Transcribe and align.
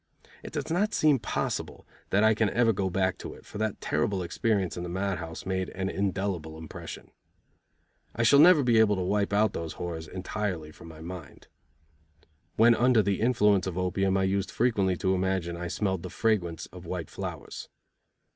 It 0.41 0.51
does 0.51 0.71
not 0.71 0.95
seem 0.95 1.19
possible 1.19 1.85
that 2.09 2.23
I 2.23 2.33
can 2.33 2.49
ever 2.49 2.73
go 2.73 2.89
back 2.89 3.19
to 3.19 3.35
it, 3.35 3.45
for 3.45 3.59
that 3.59 3.79
terrible 3.81 4.23
experience 4.23 4.75
in 4.75 4.81
the 4.81 4.89
mad 4.89 5.19
house 5.19 5.45
made 5.45 5.69
an 5.69 5.89
indelible 5.89 6.57
impression. 6.57 7.11
I 8.15 8.23
shall 8.23 8.39
never 8.39 8.63
be 8.63 8.79
able 8.79 8.95
to 8.95 9.03
wipe 9.03 9.31
out 9.31 9.53
those 9.53 9.73
horrors 9.73 10.07
entirely 10.07 10.71
from 10.71 10.87
my 10.87 11.01
mind. 11.01 11.49
When 12.55 12.73
under 12.73 13.03
the 13.03 13.21
influence 13.21 13.67
of 13.67 13.77
opium 13.77 14.17
I 14.17 14.23
used 14.23 14.49
frequently 14.49 14.97
to 14.97 15.13
imagine 15.13 15.55
I 15.55 15.67
smelled 15.67 16.01
the 16.01 16.09
fragrance 16.09 16.65
of 16.73 16.87
white 16.87 17.11
flowers. 17.11 17.69